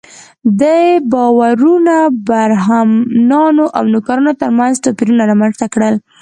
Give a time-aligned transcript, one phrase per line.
[0.61, 0.79] دې
[1.11, 1.97] باورونو
[2.27, 5.95] برهمنانو او نوکرانو تر منځ توپیرونه رامنځته کړل.